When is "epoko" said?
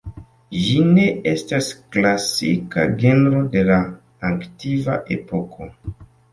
5.21-5.73